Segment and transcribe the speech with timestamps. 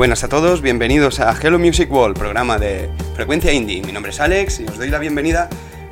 [0.00, 3.82] Buenas a todos, bienvenidos a Hello Music World, programa de frecuencia indie.
[3.82, 5.50] Mi nombre es Alex y os doy la bienvenida,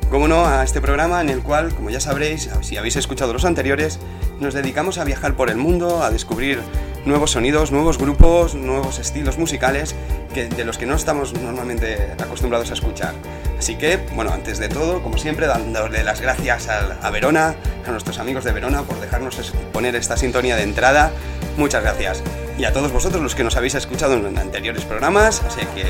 [0.09, 3.45] como no, a este programa en el cual, como ya sabréis, si habéis escuchado los
[3.45, 3.99] anteriores,
[4.39, 6.59] nos dedicamos a viajar por el mundo, a descubrir
[7.05, 9.95] nuevos sonidos, nuevos grupos, nuevos estilos musicales
[10.33, 13.13] que, de los que no estamos normalmente acostumbrados a escuchar.
[13.57, 17.55] Así que, bueno, antes de todo, como siempre, dándole las gracias a, a Verona,
[17.87, 21.11] a nuestros amigos de Verona por dejarnos poner esta sintonía de entrada.
[21.57, 22.23] Muchas gracias
[22.57, 25.85] y a todos vosotros los que nos habéis escuchado en anteriores programas, así que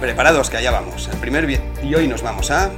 [0.00, 1.08] preparados que allá vamos.
[1.12, 1.48] El primer
[1.82, 2.70] y hoy nos vamos a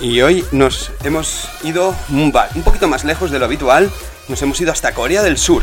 [0.00, 2.32] Y hoy nos hemos ido un,
[2.64, 3.92] poquito más lejos de lo habitual,
[4.26, 5.62] nos hemos ido hasta Corea del Sur.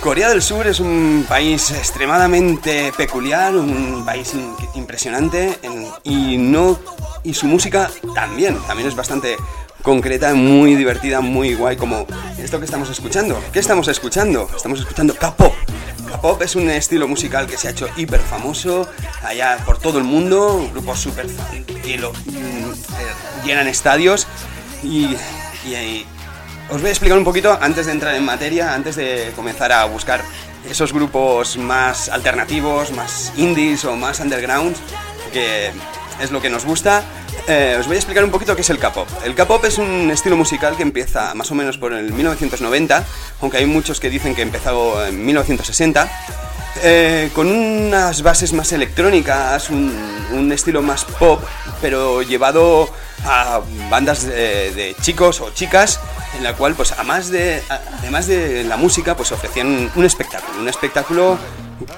[0.00, 4.34] Corea del Sur es un país extremadamente peculiar, un país
[4.76, 5.58] impresionante
[6.04, 6.78] y no
[7.24, 9.36] y su música también, también es bastante
[9.82, 12.06] concreta, muy divertida, muy guay como
[12.38, 13.42] esto que estamos escuchando.
[13.52, 14.48] ¿Qué estamos escuchando?
[14.54, 15.52] Estamos escuchando K-pop.
[16.10, 18.88] K-pop es un estilo musical que se ha hecho hiper famoso
[19.22, 21.26] allá por todo el mundo, grupos súper
[21.84, 24.26] y lo mm, eh, llenan estadios
[24.82, 25.16] y,
[26.70, 29.84] os voy a explicar un poquito antes de entrar en materia, antes de comenzar a
[29.86, 30.22] buscar
[30.68, 34.76] esos grupos más alternativos, más indies o más underground,
[35.32, 35.72] que
[36.20, 37.02] es lo que nos gusta.
[37.46, 39.08] Eh, os voy a explicar un poquito qué es el K-pop.
[39.24, 43.04] El K-pop es un estilo musical que empieza más o menos por el 1990,
[43.40, 46.10] aunque hay muchos que dicen que empezó en 1960.
[46.82, 51.42] Eh, con unas bases más electrónicas, un, estilo más pop,
[51.80, 52.88] pero llevado
[53.24, 53.60] a
[53.90, 56.00] bandas de, chicos o chicas,
[56.36, 60.68] en la cual, pues, además de, además de la música, pues ofrecían un espectáculo, un
[60.68, 61.38] espectáculo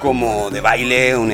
[0.01, 1.31] como de baile, un,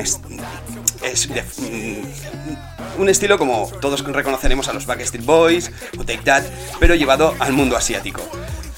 [2.98, 6.44] un estilo como todos reconoceremos a los Backstreet Boys o Take That,
[6.78, 8.22] pero llevado al mundo asiático.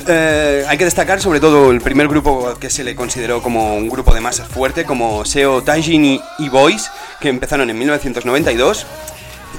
[0.08, 3.88] Eh, hay que destacar sobre todo el primer grupo que se le consideró como un
[3.88, 6.90] grupo de masa fuerte, como Seo Taijin y, Boys,
[7.20, 8.86] que empezaron en 1992.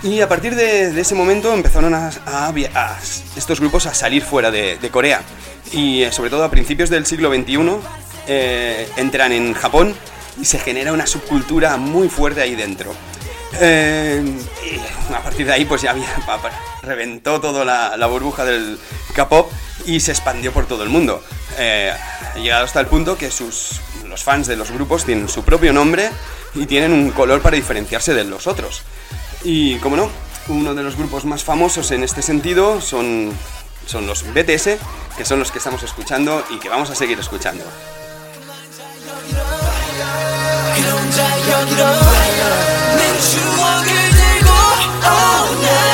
[0.04, 2.12] Y a partir de, ese momento empezaron a,
[3.38, 5.22] estos grupos a salir fuera de, Corea.
[5.72, 7.58] Y eh, sobre todo a principios del siglo XXI
[8.28, 9.96] eh, entran en Japón
[10.42, 12.94] y se genera una subcultura muy fuerte ahí dentro.
[13.62, 15.96] Y a partir de ahí pues ya
[16.82, 18.80] reventó toda la, burbuja del
[19.14, 19.52] K-pop
[19.86, 21.24] y se expandió por todo el mundo.
[21.58, 21.94] Eh,
[22.36, 26.10] llegado hasta el punto que sus, los fans de los grupos tienen su propio nombre
[26.56, 28.84] y tienen un color para diferenciarse de los otros.
[29.44, 30.10] Y como no,
[30.48, 33.32] uno de los grupos más famosos en este sentido son,
[33.86, 34.78] son los BTS,
[35.18, 37.64] que son los que estamos escuchando y que vamos a seguir escuchando.
[43.24, 44.50] 추억을 들고
[45.06, 45.93] oh,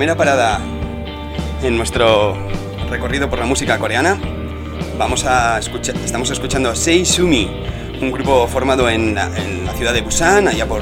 [0.00, 0.58] primera parada
[1.62, 2.34] en nuestro
[2.88, 4.18] recorrido por la música coreana,
[4.96, 7.50] vamos a escuchar, estamos escuchando Sei Sumi,
[8.00, 9.28] un grupo formado en la,
[9.76, 10.80] ciudad de Busan, allá por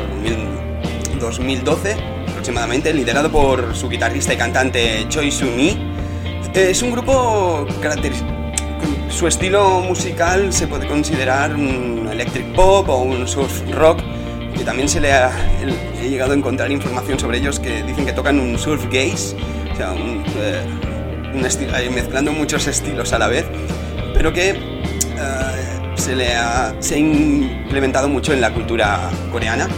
[1.19, 1.97] 2012
[2.29, 5.77] aproximadamente, liderado por su guitarrista y cantante Choi Sumi.
[6.55, 8.31] Es un grupo característico.
[9.09, 13.99] Su estilo musical se puede considerar un electric pop o un surf rock,
[14.59, 15.31] que también se le ha,
[16.03, 19.37] he llegado a encontrar información sobre ellos que dicen que tocan un surf gaze,
[19.73, 23.47] o sea, un, eh, mezclando muchos estilos a la vez,
[24.15, 24.57] pero que eh,
[25.95, 29.69] se le ha, se ha implementado mucho en la cultura coreana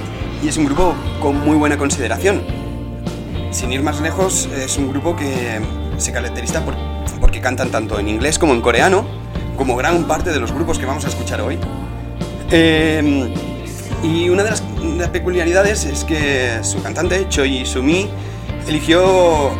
[0.43, 2.43] y es un grupo con muy buena consideración.
[3.51, 5.61] Sin ir más lejos, es un grupo que
[5.99, 6.75] se caracteriza por,
[7.21, 9.05] porque cantan tanto en inglés como en coreano,
[9.57, 11.59] como gran parte de los grupos que vamos a escuchar hoy.
[12.51, 13.35] Eh,
[14.03, 14.63] y una de las,
[15.13, 18.09] peculiaridades es que su cantante, Choi Sumi,
[18.67, 19.51] eligió,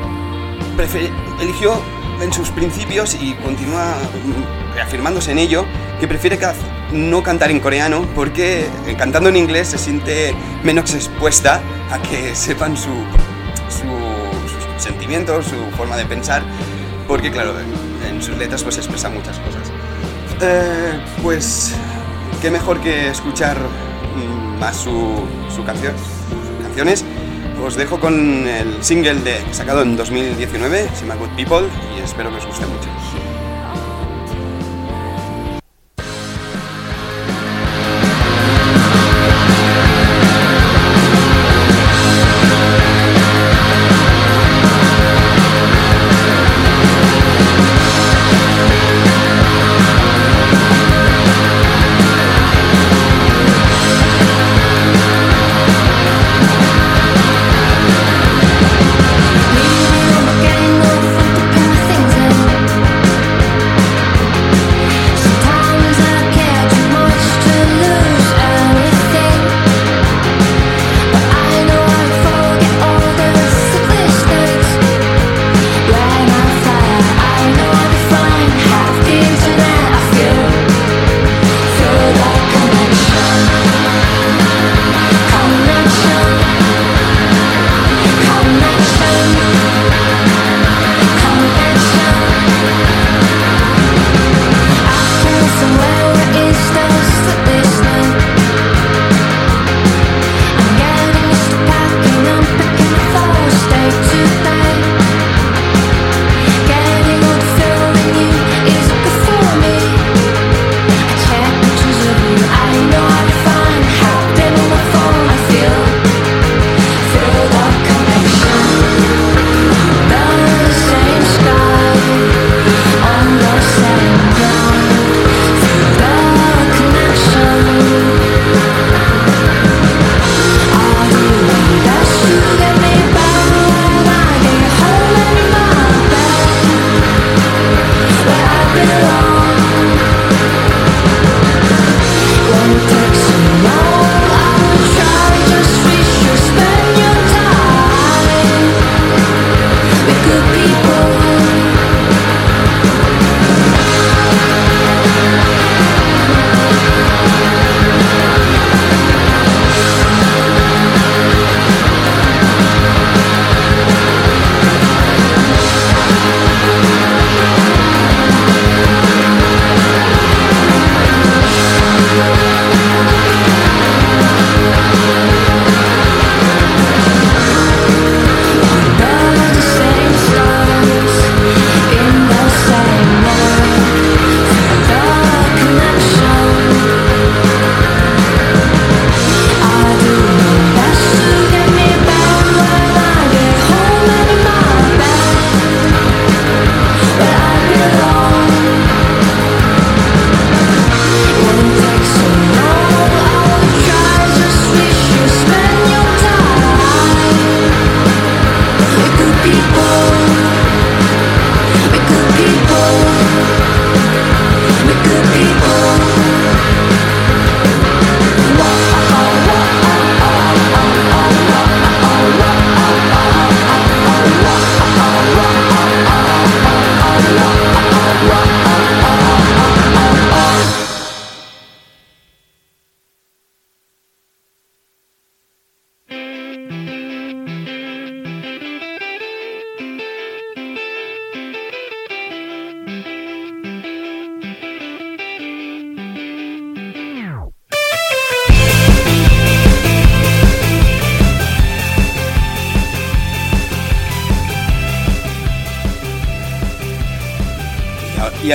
[1.41, 1.81] eligió
[2.21, 3.97] en sus principios y continúa
[4.75, 5.65] reafirmándose en ello
[5.99, 6.39] que prefiere
[6.93, 12.35] no cantar en coreano porque eh, cantando en inglés se siente menos expuesta a que
[12.35, 12.91] sepan su,
[13.69, 16.43] sus sentimientos, su forma de pensar,
[17.07, 19.73] porque claro, en, sus letras pues expresa muchas cosas.
[20.43, 21.75] Eh, pues
[22.43, 23.57] qué mejor que escuchar
[24.61, 24.91] más su,
[25.55, 27.05] su canción, sus canciones.
[27.65, 32.31] Os dejo con el single de, sacado en 2019, se llama Good People, y espero
[32.31, 33.10] que os guste mucho.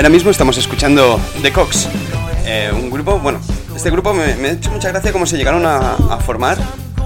[0.06, 1.90] Ahora mismo estamos escuchando The Cox,
[2.46, 3.40] eh, un grupo, bueno,
[3.76, 6.60] este grupo me, ha hecho mucha gracia cómo se llegaron a, formar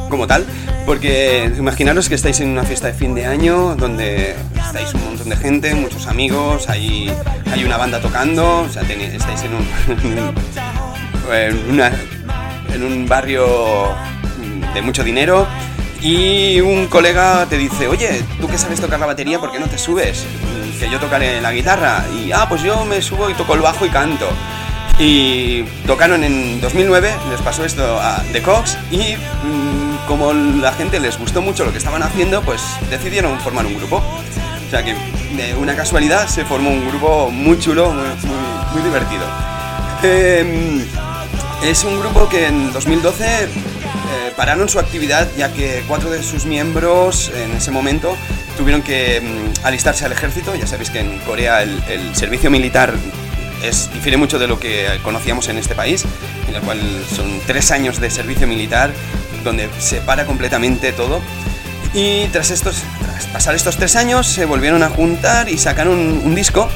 [0.10, 0.46] como tal,
[0.86, 5.29] porque imaginaros que estáis en una fiesta de fin de año donde estáis un montón
[5.29, 7.10] de gente, muchos amigos, hay,
[7.50, 10.34] hay una banda tocando, o sea, estáis en un,
[12.74, 13.96] en un barrio
[14.74, 15.48] de mucho dinero
[16.01, 19.68] y un colega te dice, oye, tú que sabes tocar la batería, ¿por qué no
[19.68, 20.25] te subes?
[20.79, 22.05] Que yo tocaré la guitarra.
[22.15, 24.27] Y, ah, pues yo me subo y toco el bajo y canto.
[24.98, 31.00] Y tocaron en 2009, les pasó esto a The Cox y mm, como la gente
[31.00, 33.98] les gustó mucho lo que estaban haciendo, pues decidieron formar un grupo.
[33.98, 34.93] O sea que
[35.38, 38.07] de una casualidad se formó un grupo muy chulo, muy,
[38.74, 39.25] muy, divertido.
[40.03, 40.83] Em,
[41.63, 43.48] es un grupo que en 2012
[44.12, 48.18] eh, pararon su actividad ya que cuatro de sus miembros en ese momento
[48.58, 50.56] tuvieron que mm, alistarse al ejército.
[50.56, 52.94] Ya sabéis que en Corea el, servicio militar
[53.63, 56.06] es, difiere mucho de lo que conocíamos en este país,
[56.48, 56.80] en el cual
[57.16, 58.92] son tres años de servicio militar
[59.44, 61.22] donde se para completamente todo.
[61.94, 66.36] Y tras, estos, tras pasar estos tres años se volvieron a juntar y sacaron un,
[66.36, 66.68] disco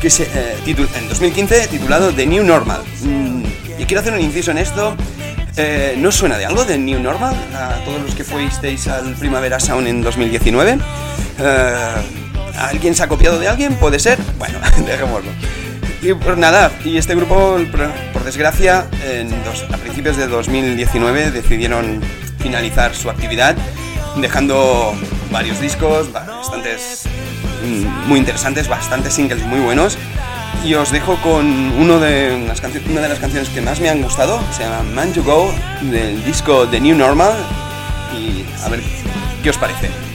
[0.00, 2.82] que se, eh, en 2015 titulado The New Normal.
[3.02, 3.42] Mm,
[3.80, 4.96] y quiero hacer un inciso en esto
[5.58, 9.58] eh, ¿No suena de algo de New Normal a todos los que fuisteis al Primavera
[9.58, 10.78] Sound en 2019?
[11.40, 11.94] Eh,
[12.56, 13.74] ¿Alguien se ha copiado de alguien?
[13.74, 14.18] ¿Puede ser?
[14.38, 15.30] Bueno, dejémoslo.
[16.00, 17.58] Y pues nada, y este grupo,
[18.12, 18.86] por, desgracia,
[19.72, 22.00] a principios de 2019 decidieron
[22.38, 23.56] finalizar su actividad,
[24.16, 24.94] dejando
[25.32, 27.02] varios discos, bastantes
[27.64, 29.98] mm, muy interesantes, bastantes singles muy buenos
[30.64, 31.46] y os dejo con
[32.00, 32.60] de las
[32.90, 36.22] una de las canciones que más me han gustado, se llama Man to Go, del
[36.24, 37.34] disco The New Normal,
[38.12, 38.82] y a ver
[39.42, 40.07] qué os parece.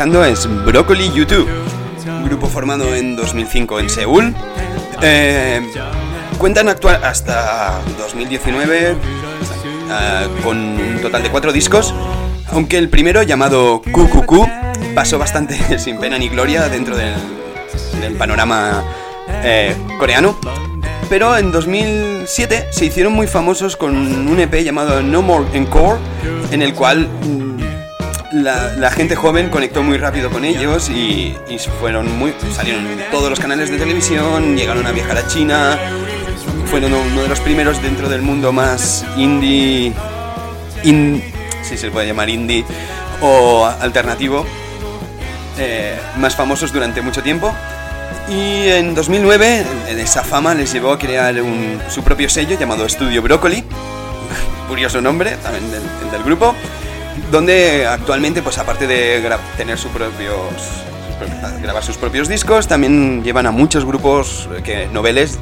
[0.00, 1.46] Es Broccoli YouTube,
[2.24, 4.34] grupo formado en 2005 en Seúl.
[5.02, 5.60] Eh,
[6.38, 8.96] cuentan actual hasta 2019 eh,
[10.42, 11.92] con un total de cuatro discos,
[12.50, 18.82] aunque el primero, llamado QQQ, pasó bastante sin pena ni gloria dentro del, panorama
[19.44, 20.40] eh, coreano.
[21.10, 25.98] Pero en 2007 se hicieron muy famosos con un EP llamado No More Encore,
[26.52, 27.06] en el cual
[28.32, 31.36] la, gente joven conectó muy rápido con ellos y,
[31.80, 35.78] fueron muy salieron en todos los canales de televisión, llegaron a viajar a China,
[36.66, 39.92] fueron uno de los primeros dentro del mundo más indie,
[40.82, 42.64] si se puede llamar indie
[43.20, 44.46] o alternativo,
[45.58, 47.52] eh, más famosos durante mucho tiempo.
[48.28, 51.34] Y en 2009 esa fama les llevó a crear
[51.88, 53.64] su propio sello llamado Studio Broccoli,
[54.68, 56.54] curioso nombre también del grupo
[57.30, 59.22] donde actualmente, pues aparte de
[59.56, 60.84] tener propios
[61.62, 65.38] grabar sus propios discos, también llevan a muchos grupos que noveles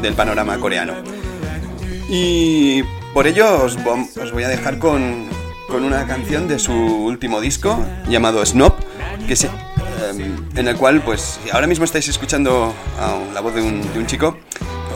[0.00, 0.94] del panorama coreano.
[2.08, 3.76] Y por ello os,
[4.32, 5.28] voy a dejar con,
[5.68, 8.74] con, una canción de su último disco llamado Snob,
[9.26, 9.48] que se,
[10.08, 12.72] em, en el cual, pues, ahora mismo estáis escuchando
[13.34, 14.38] la voz de un, de un chico,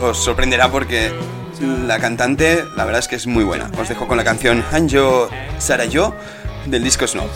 [0.01, 1.11] os sorprenderá porque
[1.61, 3.69] la cantante, la verdad es que es muy buena.
[3.79, 6.13] Os dejo con la canción Hanjo Sarayo
[6.65, 7.29] del disco Snob.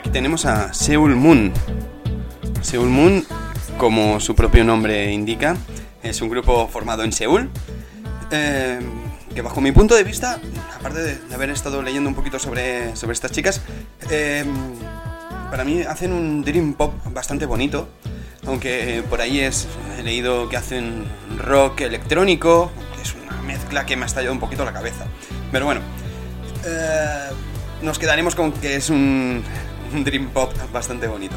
[0.00, 1.52] Aquí tenemos a Seoul Moon.
[2.62, 3.22] Seoul Moon,
[3.76, 5.56] como su propio nombre indica,
[6.02, 7.50] es un grupo formado en Seúl.
[8.30, 8.80] Eh,
[9.34, 10.40] que bajo mi punto de vista,
[10.74, 13.60] aparte de haber estado leyendo un poquito sobre, sobre estas chicas,
[14.10, 14.44] eh,
[15.50, 17.90] para mí hacen un dream pop bastante bonito.
[18.46, 21.04] Aunque por ahí he leído que hacen
[21.36, 25.04] rock electrónico, que es una mezcla que me ha estallado un poquito la cabeza.
[25.52, 25.82] Pero bueno,
[26.64, 27.28] eh,
[27.82, 29.44] nos quedaremos con que es un,
[30.04, 31.36] dream pop bastante bonito.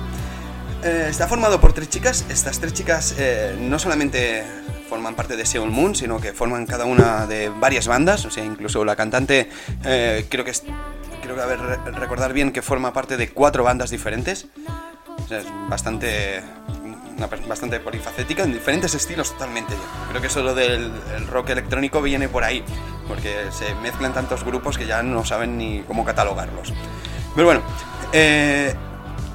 [0.83, 2.25] Eh, está formado por tres chicas.
[2.29, 4.43] Estas tres chicas eh, no solamente
[4.89, 8.25] forman parte de Seoul Moon, sino que forman cada una de varias bandas.
[8.25, 9.49] O sea, incluso la cantante
[9.81, 10.63] creo que es,
[11.21, 11.59] creo que a ver,
[11.95, 14.47] recordar bien que forma parte de cuatro bandas diferentes.
[15.23, 16.43] O sea, es bastante
[17.47, 19.73] bastante polifacética en diferentes estilos totalmente.
[20.09, 20.91] Creo que eso lo del
[21.29, 22.63] rock electrónico viene por ahí,
[23.07, 26.73] porque se mezclan tantos grupos que ya no saben ni cómo catalogarlos.
[27.35, 27.61] Pero bueno,
[28.13, 28.73] eh,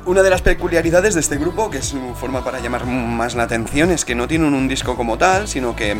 [0.06, 3.42] una de las peculiaridades de este grupo, que es su forma para llamar más la
[3.42, 5.98] atención, es que no tienen un disco como tal, sino que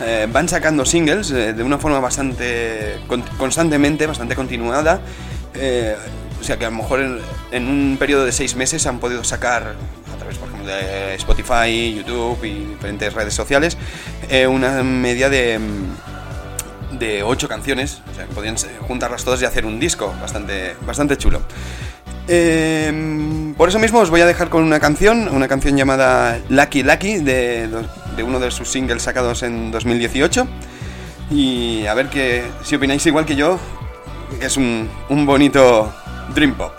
[0.00, 2.98] eh, van sacando singles eh, de una forma bastante
[3.38, 5.00] constantemente, bastante continuada.
[6.38, 7.20] o sea que a lo mejor
[7.52, 9.74] en, un periodo de seis meses han podido sacar
[10.66, 13.78] de Spotify, YouTube y diferentes redes sociales,
[14.48, 15.60] una media de,
[16.98, 18.02] de 8 canciones.
[18.10, 21.42] O sea, podían juntarlas todas y hacer un disco bastante, bastante chulo.
[22.28, 26.82] Em, por eso mismo os voy a dejar con una canción, una canción llamada Lucky
[26.82, 27.68] Lucky de,
[28.16, 30.46] de uno de sus singles sacados en 2018.
[31.30, 33.58] Y a ver que, si opináis igual que yo,
[34.40, 35.92] es un, un bonito
[36.34, 36.72] Dream Pop.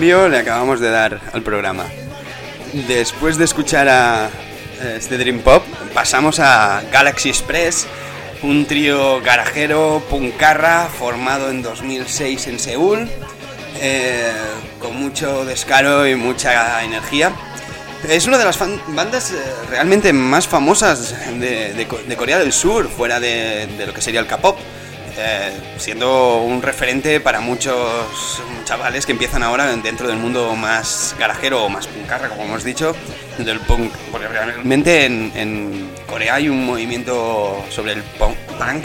[0.00, 1.84] Le acabamos de dar al programa.
[2.88, 4.30] Después de escuchar a
[4.80, 7.86] eh, este Dream Pop, pasamos a Galaxy Express,
[8.42, 13.08] un trío garajero puncarra formado en 2006 en Seúl,
[13.82, 14.32] eh,
[14.78, 17.30] con mucho descaro y mucha energía.
[18.08, 19.36] Es una de las bandas eh,
[19.68, 24.58] realmente más famosas de, Corea del Sur, fuera de, lo que sería el K-pop.
[25.18, 31.64] Eh, siendo un referente para muchos chavales que empiezan ahora dentro del mundo más garajero
[31.64, 32.96] o más punkarra, como hemos dicho,
[33.36, 33.92] del punk.
[34.10, 38.36] Porque realmente en, Corea hay un movimiento sobre el punk,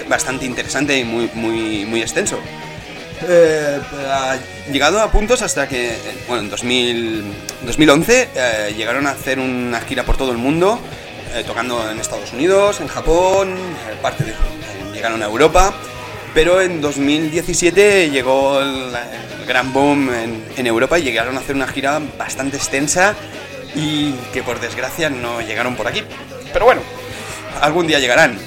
[0.10, 2.40] bastante interesante y muy, muy, muy extenso.
[3.28, 4.38] Eh, ha
[4.70, 5.96] llegado a puntos hasta que,
[6.28, 10.80] bueno, en 2011 eh, llegaron a hacer una gira por todo el mundo,
[11.46, 13.56] tocando en Estados Unidos, en Japón,
[14.02, 14.34] parte de,
[14.94, 15.74] llegaron a Europa
[16.38, 18.92] pero en 2017 llegó el,
[19.48, 20.08] gran boom
[20.56, 23.16] en, Europa y llegaron a hacer una gira bastante extensa
[23.74, 26.04] y que por desgracia no llegaron por aquí.
[26.54, 26.82] Pero bueno,
[27.60, 28.38] algún día llegarán.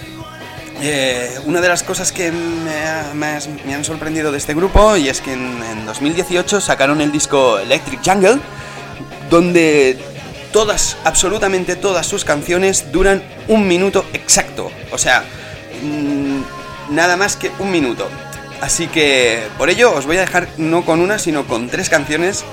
[0.80, 5.32] Eh, una de las cosas que me, han sorprendido de este grupo y es que
[5.32, 8.38] en, en 2018 sacaron el disco Electric Jungle,
[9.30, 9.98] donde
[10.52, 14.70] todas, absolutamente todas sus canciones duran un minuto exacto.
[14.92, 15.24] O sea,
[15.82, 16.29] mm,
[16.90, 18.08] nada más que un minuto.
[18.60, 22.44] Así que por ello os voy a dejar no con una, sino con tres canciones.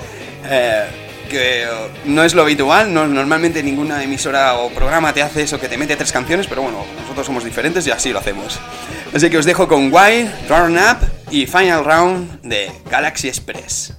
[0.44, 0.86] Eh,
[1.28, 1.66] que
[2.06, 5.76] no es lo habitual, no, normalmente ninguna emisora o programa te hace eso que te
[5.76, 8.58] mete tres canciones, pero bueno, nosotros somos diferentes y así lo hacemos.
[9.14, 10.98] Así que os dejo con Wild, Run Up
[11.30, 13.92] y Final Round de Galaxy Express.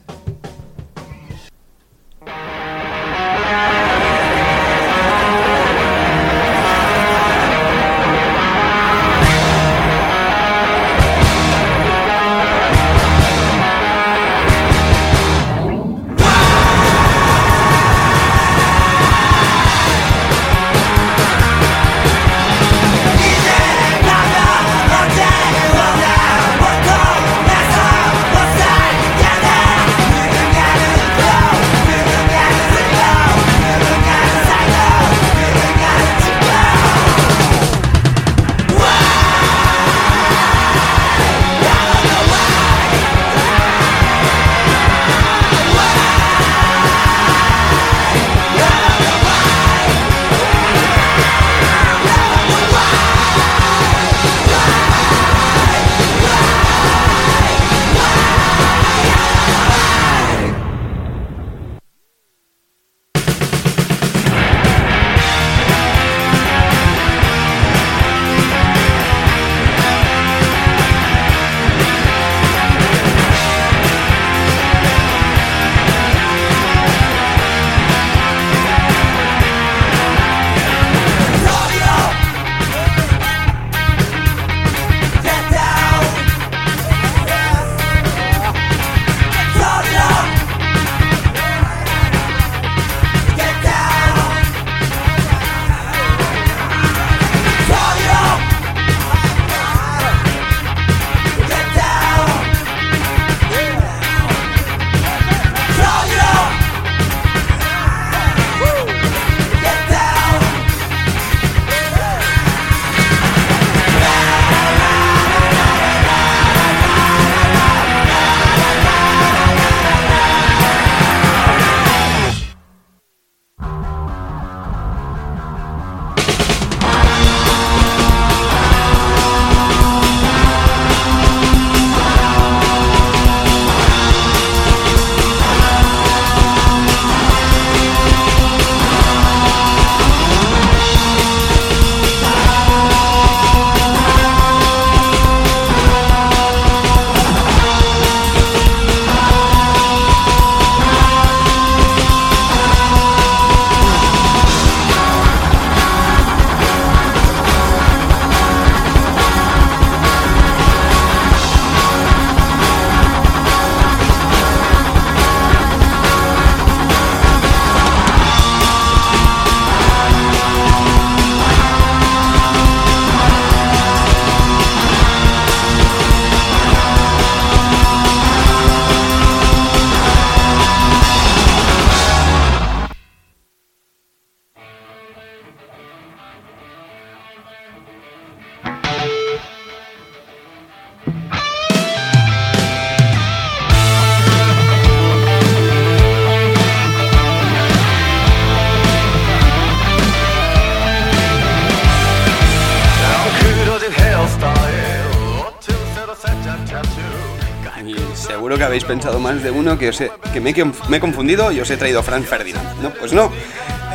[208.83, 212.27] Pensado más de uno que, os que me, he confundido y os he traído Franz
[212.27, 212.81] Ferdinand.
[212.81, 213.31] No, pues no.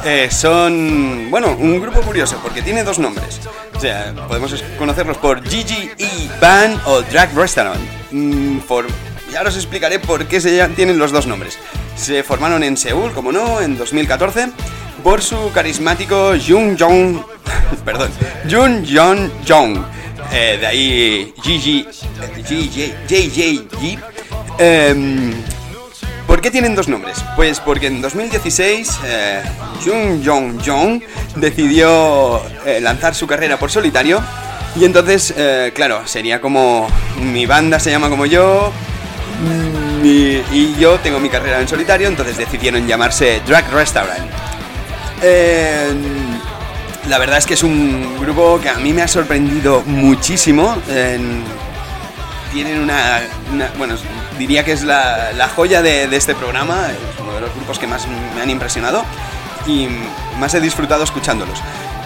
[0.04, 3.40] Eh, son, bueno, un grupo curioso porque tiene dos nombres.
[3.74, 7.80] O sea, podemos conocerlos por GGE Band o Drag Restaurant.
[8.10, 8.86] Mm, por,
[9.32, 11.58] ya os explicaré por qué se tienen los dos nombres.
[11.96, 14.48] Se formaron en Seúl, como no, en 2014
[15.04, 17.22] por su carismático Jung Jong,
[17.84, 18.10] perdón,
[18.50, 19.84] Jun Jong Jong.
[20.32, 21.86] Eh, de ahí GG,
[23.06, 24.13] JJG.
[24.58, 25.32] Em,
[26.26, 27.24] ¿Por qué tienen dos nombres?
[27.36, 29.42] Pues porque en 2016 eh,
[29.84, 31.02] Jung Jong Jong
[31.36, 34.22] decidió eh, lanzar su carrera por solitario
[34.74, 36.88] y entonces, eh, claro, sería como
[37.20, 38.72] mi banda se llama como yo
[39.42, 44.28] mm, y yo tengo mi carrera en solitario, entonces decidieron llamarse Drag Restaurant.
[47.08, 50.76] la verdad es que es un grupo que a mí me ha sorprendido muchísimo.
[52.52, 53.22] tienen una,
[53.78, 53.96] Bueno,
[54.38, 56.88] diría que es la, joya de, este programa.
[56.90, 59.04] Es uno de los grupos que más me han impresionado
[59.66, 59.88] y
[60.38, 61.58] más he disfrutado escuchándolos.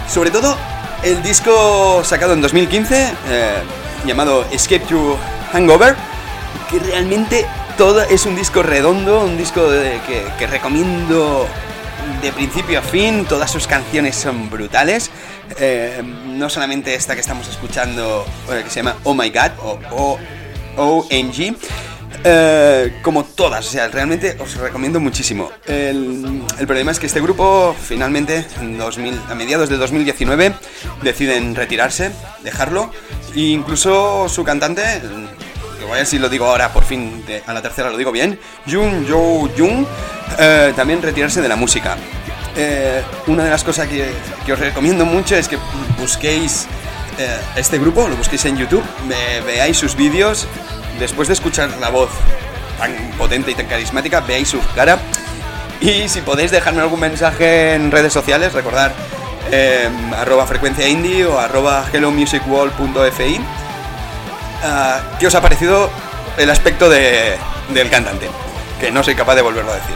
[0.07, 0.57] Sobre todo
[1.03, 3.57] el disco sacado en 2015, eh,
[4.05, 5.17] llamado Escape to
[5.53, 5.95] Hangover,
[6.69, 7.45] que realmente
[7.77, 9.69] todo es un disco redondo, un disco
[10.37, 11.47] que, recomiendo
[12.21, 15.11] de principio a fin, todas sus canciones son brutales.
[15.59, 19.51] Eh, no solamente esta que estamos escuchando, eh, que se llama Oh My God
[19.91, 20.19] o
[20.77, 21.55] ONG,
[22.23, 25.51] eh, como todas, o sea, realmente os recomiendo muchísimo.
[25.65, 30.53] El, problema es que este grupo finalmente, en 2000, a mediados de 2019,
[31.01, 32.11] deciden retirarse,
[32.43, 32.91] dejarlo,
[33.33, 34.83] e incluso su cantante,
[35.79, 38.11] que voy a ver si lo digo ahora por fin, a la tercera lo digo
[38.11, 38.37] bien,
[38.69, 39.85] Jung Jo Jung,
[40.37, 41.95] eh, también retirarse de la música.
[42.57, 44.11] Eh, una de las cosas que,
[44.51, 45.57] os recomiendo mucho es que
[45.97, 46.67] busquéis
[47.57, 48.83] este grupo, lo busquéis en YouTube,
[49.45, 50.47] veáis sus vídeos
[50.99, 52.09] después de escuchar la voz
[52.77, 54.99] tan potente y tan carismática, veáis su cara.
[55.81, 58.93] Y si podéis dejarme algún mensaje en redes sociales, recordar
[59.51, 63.39] eh, arroba frecuencia indie o arroba hellomusicwall.fi.
[64.63, 65.89] Ah, ¿Qué os ha parecido
[66.37, 68.29] el aspecto del cantante?
[68.79, 69.95] Que no soy capaz de volverlo a decir.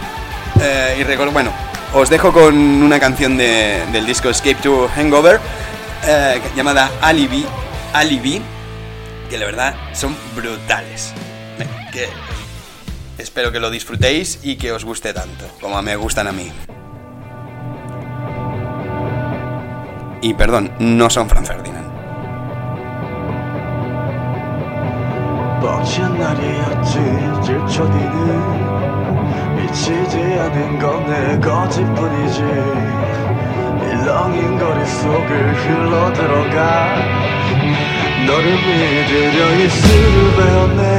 [0.62, 1.51] Eh, y recuerdo, bueno,
[1.93, 5.39] os dejo con una canción del disco Escape to Hangover
[6.06, 7.45] eh, llamada Alibi,
[7.93, 8.41] Alibi
[9.34, 11.12] que la verdad son brutales.
[13.18, 16.52] Espero que lo disfrutéis y que os guste tanto como me gustan a mí.
[20.22, 21.92] Y perdón, no son Fran Ferdinand.
[34.06, 36.95] 렁인 거리 속을 흘러들어가.
[38.28, 40.93] 너를 믿으려 이 수를 베었네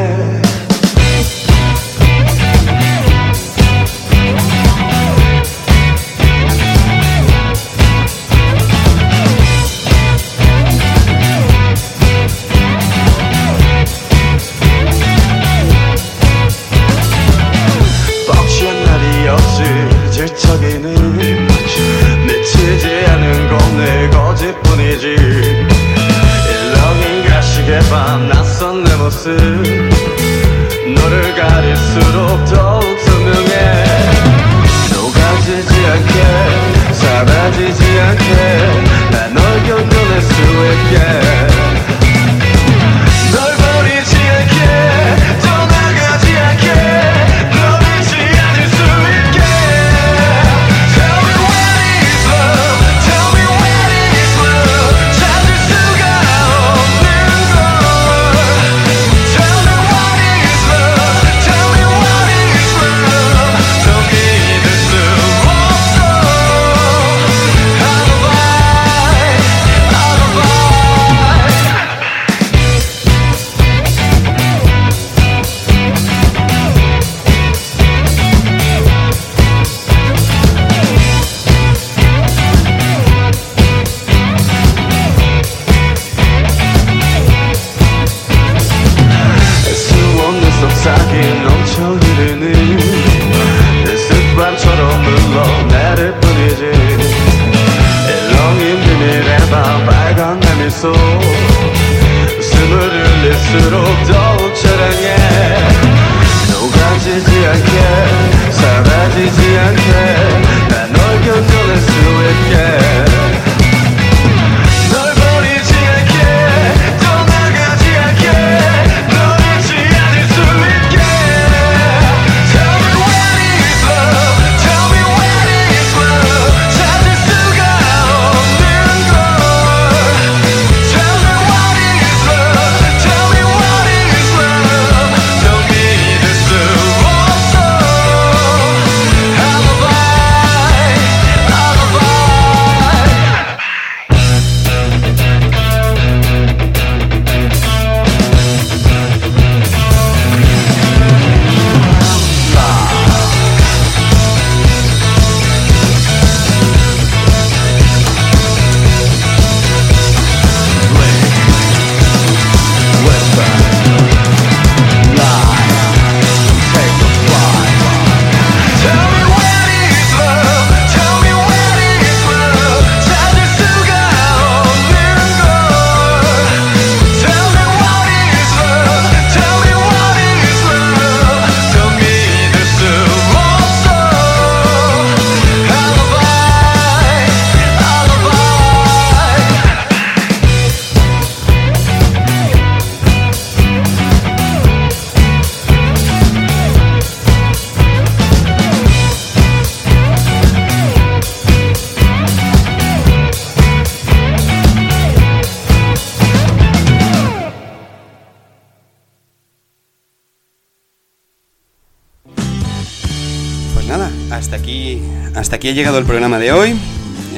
[215.65, 216.79] aquí ha llegado el programa de hoy.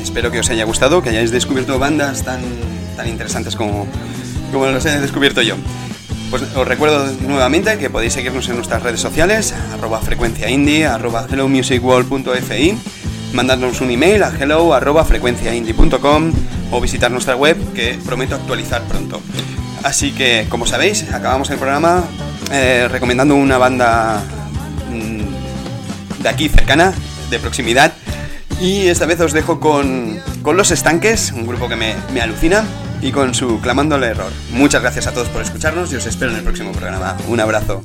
[0.02, 2.40] Espero que os haya gustado, que hayáis descubierto bandas tan,
[2.96, 3.86] tan interesantes como,
[4.50, 5.54] como las he descubierto yo.
[6.28, 10.48] Pues os recuerdo nuevamente que podéis seguirnos en nuestras redes sociales, arroba frecuencia
[10.92, 12.76] arroba hellomusicworld.fi,
[13.32, 16.32] mandarnos un email a hello arroba frecuenciaindie.com
[16.72, 19.20] o visitar nuestra web que prometo actualizar pronto.
[19.84, 22.02] Así que, como sabéis, acabamos el programa
[22.50, 24.20] eh, recomendando una banda
[24.90, 26.92] mm, de aquí cercana,
[27.30, 27.92] de proximidad.
[28.60, 32.64] Y esta vez os dejo con, con Los Estanques, un grupo que me, me alucina
[33.02, 34.32] y con su Clamando el Error.
[34.52, 37.16] Muchas gracias a todos por escucharnos y os espero en el próximo programa.
[37.28, 37.84] Un abrazo.